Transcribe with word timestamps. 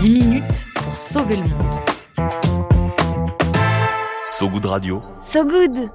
10 0.00 0.10
minutes 0.10 0.64
pour 0.76 0.96
sauver 0.96 1.34
le 1.34 1.42
monde. 1.42 1.76
So 4.24 4.48
Good 4.48 4.66
Radio. 4.66 5.02
So 5.24 5.44
good 5.44 5.90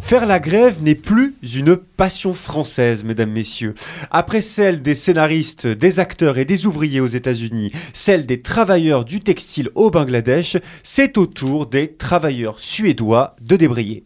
Faire 0.00 0.24
la 0.24 0.38
grève 0.38 0.80
n'est 0.84 0.94
plus 0.94 1.34
une 1.56 1.74
passion 1.74 2.32
française, 2.32 3.02
mesdames, 3.02 3.32
messieurs. 3.32 3.74
Après 4.12 4.40
celle 4.40 4.82
des 4.82 4.94
scénaristes, 4.94 5.66
des 5.66 5.98
acteurs 5.98 6.38
et 6.38 6.44
des 6.44 6.66
ouvriers 6.66 7.00
aux 7.00 7.08
États-Unis, 7.08 7.72
celle 7.92 8.24
des 8.24 8.40
travailleurs 8.40 9.04
du 9.04 9.18
textile 9.18 9.70
au 9.74 9.90
Bangladesh, 9.90 10.56
c'est 10.84 11.18
au 11.18 11.26
tour 11.26 11.66
des 11.66 11.96
travailleurs 11.96 12.60
suédois 12.60 13.34
de 13.40 13.56
débrayer. 13.56 14.04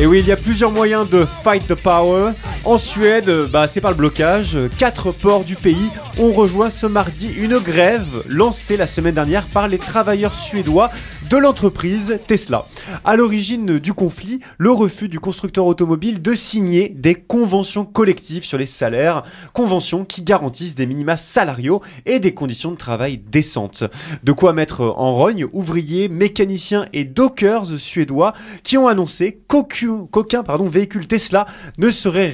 Et 0.00 0.06
oui, 0.06 0.20
il 0.20 0.26
y 0.26 0.32
a 0.32 0.36
plusieurs 0.36 0.70
moyens 0.70 1.10
de 1.10 1.26
fight 1.42 1.66
the 1.66 1.74
power. 1.74 2.32
En 2.64 2.76
Suède, 2.76 3.30
bah, 3.50 3.68
c'est 3.68 3.80
par 3.80 3.92
le 3.92 3.96
blocage. 3.96 4.58
Quatre 4.76 5.12
ports 5.12 5.44
du 5.44 5.54
pays 5.54 5.90
ont 6.18 6.32
rejoint 6.32 6.70
ce 6.70 6.86
mardi 6.86 7.28
une 7.28 7.58
grève 7.58 8.24
lancée 8.28 8.76
la 8.76 8.86
semaine 8.86 9.14
dernière 9.14 9.46
par 9.46 9.68
les 9.68 9.78
travailleurs 9.78 10.34
suédois 10.34 10.90
de 11.30 11.36
l'entreprise 11.36 12.18
Tesla. 12.26 12.66
À 13.04 13.16
l'origine 13.16 13.78
du 13.78 13.92
conflit, 13.92 14.40
le 14.56 14.70
refus 14.70 15.08
du 15.08 15.20
constructeur 15.20 15.66
automobile 15.66 16.20
de 16.20 16.34
signer 16.34 16.88
des 16.88 17.14
conventions 17.14 17.84
collectives 17.84 18.44
sur 18.44 18.58
les 18.58 18.66
salaires, 18.66 19.22
conventions 19.52 20.04
qui 20.04 20.22
garantissent 20.22 20.74
des 20.74 20.86
minima 20.86 21.16
salariaux 21.16 21.82
et 22.06 22.18
des 22.18 22.34
conditions 22.34 22.72
de 22.72 22.76
travail 22.76 23.18
décentes. 23.18 23.84
De 24.24 24.32
quoi 24.32 24.52
mettre 24.52 24.80
en 24.82 25.14
rogne 25.14 25.46
ouvriers, 25.52 26.08
mécaniciens 26.08 26.86
et 26.92 27.04
dockers 27.04 27.78
suédois 27.78 28.32
qui 28.62 28.76
ont 28.78 28.88
annoncé 28.88 29.40
qu'aucun 29.46 30.42
véhicule 30.66 31.06
Tesla 31.06 31.46
ne 31.78 31.90
serait 31.90 32.28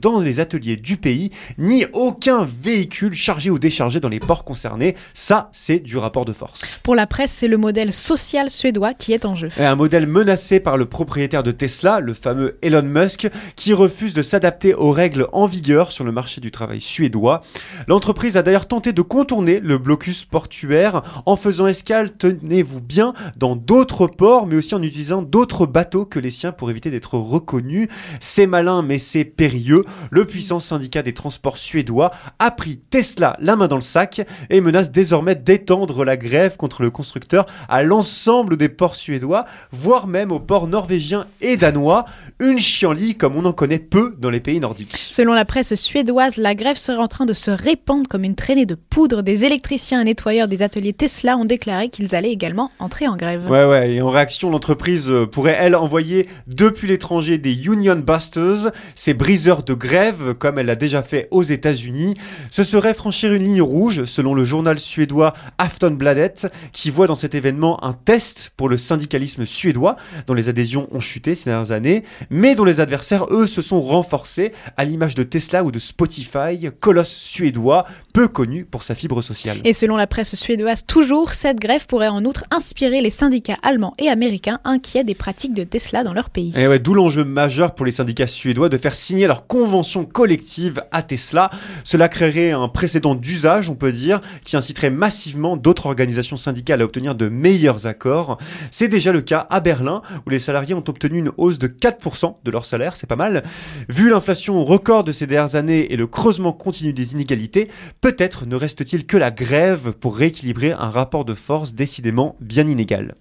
dans 0.00 0.20
les 0.20 0.40
ateliers 0.40 0.76
du 0.76 0.96
pays, 0.96 1.30
ni 1.58 1.84
aucun 1.92 2.48
véhicule 2.62 3.14
chargé 3.14 3.50
ou 3.50 3.58
déchargé 3.58 4.00
dans 4.00 4.08
les 4.08 4.20
ports 4.20 4.44
concernés. 4.44 4.94
Ça, 5.14 5.50
c'est 5.52 5.80
du 5.80 5.96
rapport 5.96 6.24
de 6.24 6.32
force. 6.32 6.62
Pour 6.82 6.94
la 6.94 7.06
presse, 7.06 7.32
c'est 7.32 7.48
le 7.48 7.56
modèle 7.56 7.92
social 7.92 8.50
suédois 8.50 8.94
qui 8.94 9.12
est 9.12 9.24
en 9.24 9.36
jeu. 9.36 9.48
Et 9.58 9.64
un 9.64 9.74
modèle 9.74 10.06
menacé 10.06 10.60
par 10.60 10.76
le 10.76 10.86
propriétaire 10.86 11.42
de 11.42 11.50
Tesla, 11.50 12.00
le 12.00 12.14
fameux 12.14 12.58
Elon 12.62 12.82
Musk, 12.82 13.28
qui 13.56 13.72
refuse 13.72 14.14
de 14.14 14.22
s'adapter 14.22 14.74
aux 14.74 14.92
règles 14.92 15.26
en 15.32 15.46
vigueur 15.46 15.92
sur 15.92 16.04
le 16.04 16.12
marché 16.12 16.40
du 16.40 16.50
travail 16.50 16.80
suédois. 16.80 17.42
L'entreprise 17.86 18.36
a 18.36 18.42
d'ailleurs 18.42 18.68
tenté 18.68 18.92
de 18.92 19.02
contourner 19.02 19.60
le 19.60 19.78
blocus 19.78 20.24
portuaire 20.24 21.02
en 21.26 21.36
faisant 21.36 21.66
escale, 21.66 22.16
tenez-vous 22.16 22.80
bien, 22.80 23.12
dans 23.36 23.56
d'autres 23.56 24.06
ports, 24.06 24.46
mais 24.46 24.56
aussi 24.56 24.74
en 24.74 24.82
utilisant 24.82 25.22
d'autres 25.22 25.66
bateaux 25.66 26.04
que 26.04 26.18
les 26.18 26.30
siens 26.30 26.52
pour 26.52 26.70
éviter 26.70 26.90
d'être 26.90 27.14
reconnus. 27.14 27.88
C'est 28.20 28.46
malin, 28.46 28.82
mais 28.82 28.98
c'est 28.98 29.24
périlleux. 29.38 29.84
Le 30.10 30.26
puissant 30.26 30.60
syndicat 30.60 31.02
des 31.02 31.14
transports 31.14 31.56
suédois 31.56 32.10
a 32.38 32.50
pris 32.50 32.76
Tesla 32.90 33.36
la 33.40 33.56
main 33.56 33.68
dans 33.68 33.76
le 33.76 33.80
sac 33.80 34.26
et 34.50 34.60
menace 34.60 34.90
désormais 34.90 35.36
d'étendre 35.36 36.04
la 36.04 36.16
grève 36.18 36.56
contre 36.56 36.82
le 36.82 36.90
constructeur 36.90 37.46
à 37.68 37.82
l'ensemble 37.82 38.56
des 38.56 38.68
ports 38.68 38.96
suédois, 38.96 39.46
voire 39.72 40.08
même 40.08 40.32
aux 40.32 40.40
ports 40.40 40.66
norvégiens 40.66 41.26
et 41.40 41.56
danois. 41.56 42.04
Une 42.40 42.58
chienlit 42.58 43.14
comme 43.14 43.36
on 43.36 43.44
en 43.44 43.52
connaît 43.52 43.78
peu 43.78 44.16
dans 44.18 44.28
les 44.28 44.40
pays 44.40 44.60
nordiques. 44.60 45.06
Selon 45.08 45.32
la 45.32 45.44
presse 45.44 45.74
suédoise, 45.74 46.36
la 46.36 46.54
grève 46.54 46.76
serait 46.76 46.98
en 46.98 47.08
train 47.08 47.26
de 47.26 47.32
se 47.32 47.50
répandre 47.50 48.08
comme 48.08 48.24
une 48.24 48.34
traînée 48.34 48.66
de 48.66 48.74
poudre. 48.74 49.22
Des 49.22 49.44
électriciens 49.44 50.00
et 50.00 50.04
nettoyeurs 50.04 50.48
des 50.48 50.62
ateliers 50.62 50.92
Tesla 50.92 51.36
ont 51.36 51.44
déclaré 51.44 51.90
qu'ils 51.90 52.16
allaient 52.16 52.32
également 52.32 52.72
entrer 52.80 53.06
en 53.06 53.16
grève. 53.16 53.48
Ouais, 53.48 53.64
ouais, 53.64 53.92
et 53.92 54.02
en 54.02 54.08
réaction, 54.08 54.50
l'entreprise 54.50 55.12
pourrait, 55.30 55.56
elle, 55.60 55.76
envoyer 55.76 56.28
depuis 56.48 56.88
l'étranger 56.88 57.38
des 57.38 57.54
Union 57.66 57.96
Busters, 57.96 58.72
ces 58.96 59.14
briseurs 59.28 59.62
de 59.62 59.74
grève, 59.74 60.32
comme 60.38 60.58
elle 60.58 60.64
l'a 60.64 60.74
déjà 60.74 61.02
fait 61.02 61.28
aux 61.30 61.42
États-Unis. 61.42 62.14
Ce 62.50 62.64
serait 62.64 62.94
franchir 62.94 63.30
une 63.34 63.44
ligne 63.44 63.60
rouge, 63.60 64.06
selon 64.06 64.32
le 64.32 64.42
journal 64.42 64.78
suédois 64.78 65.34
Aftonbladet, 65.58 66.48
qui 66.72 66.88
voit 66.88 67.06
dans 67.06 67.14
cet 67.14 67.34
événement 67.34 67.84
un 67.84 67.92
test 67.92 68.52
pour 68.56 68.70
le 68.70 68.78
syndicalisme 68.78 69.44
suédois, 69.44 69.96
dont 70.26 70.32
les 70.32 70.48
adhésions 70.48 70.88
ont 70.92 71.00
chuté 71.00 71.34
ces 71.34 71.50
dernières 71.50 71.72
années, 71.72 72.04
mais 72.30 72.54
dont 72.54 72.64
les 72.64 72.80
adversaires, 72.80 73.26
eux, 73.30 73.46
se 73.46 73.60
sont 73.60 73.82
renforcés, 73.82 74.52
à 74.78 74.86
l'image 74.86 75.14
de 75.14 75.24
Tesla 75.24 75.62
ou 75.62 75.70
de 75.72 75.78
Spotify, 75.78 76.70
colosse 76.80 77.12
suédois, 77.12 77.84
peu 78.14 78.28
connu 78.28 78.64
pour 78.64 78.82
sa 78.82 78.94
fibre 78.94 79.20
sociale. 79.20 79.58
Et 79.64 79.74
selon 79.74 79.98
la 79.98 80.06
presse 80.06 80.36
suédoise, 80.36 80.86
toujours, 80.86 81.34
cette 81.34 81.60
grève 81.60 81.86
pourrait 81.86 82.08
en 82.08 82.24
outre 82.24 82.44
inspirer 82.50 83.02
les 83.02 83.10
syndicats 83.10 83.58
allemands 83.62 83.92
et 83.98 84.08
américains 84.08 84.60
inquiets 84.64 85.04
des 85.04 85.14
pratiques 85.14 85.52
de 85.52 85.64
Tesla 85.64 86.02
dans 86.02 86.14
leur 86.14 86.30
pays. 86.30 86.54
Et 86.56 86.66
ouais, 86.66 86.78
d'où 86.78 86.94
l'enjeu 86.94 87.24
majeur 87.24 87.74
pour 87.74 87.84
les 87.84 87.92
syndicats 87.92 88.26
suédois 88.26 88.70
de 88.70 88.78
faire 88.78 88.96
leur 89.26 89.46
convention 89.46 90.04
collective 90.04 90.82
à 90.92 91.02
Tesla. 91.02 91.50
Cela 91.84 92.08
créerait 92.08 92.52
un 92.52 92.68
précédent 92.68 93.14
d'usage, 93.14 93.68
on 93.70 93.74
peut 93.74 93.92
dire, 93.92 94.20
qui 94.44 94.56
inciterait 94.56 94.90
massivement 94.90 95.56
d'autres 95.56 95.86
organisations 95.86 96.36
syndicales 96.36 96.80
à 96.80 96.84
obtenir 96.84 97.14
de 97.14 97.28
meilleurs 97.28 97.86
accords. 97.86 98.38
C'est 98.70 98.88
déjà 98.88 99.12
le 99.12 99.20
cas 99.20 99.46
à 99.50 99.60
Berlin, 99.60 100.02
où 100.26 100.30
les 100.30 100.38
salariés 100.38 100.74
ont 100.74 100.84
obtenu 100.86 101.18
une 101.18 101.32
hausse 101.36 101.58
de 101.58 101.66
4% 101.66 102.36
de 102.44 102.50
leur 102.50 102.66
salaire, 102.66 102.96
c'est 102.96 103.06
pas 103.06 103.16
mal. 103.16 103.42
Vu 103.88 104.10
l'inflation 104.10 104.64
record 104.64 105.04
de 105.04 105.12
ces 105.12 105.26
dernières 105.26 105.54
années 105.54 105.92
et 105.92 105.96
le 105.96 106.06
creusement 106.06 106.52
continu 106.52 106.92
des 106.92 107.12
inégalités, 107.12 107.68
peut-être 108.00 108.46
ne 108.46 108.56
reste-t-il 108.56 109.06
que 109.06 109.16
la 109.16 109.30
grève 109.30 109.92
pour 109.92 110.16
rééquilibrer 110.16 110.72
un 110.72 110.90
rapport 110.90 111.24
de 111.24 111.34
force 111.34 111.74
décidément 111.74 112.36
bien 112.40 112.66
inégal. 112.66 113.14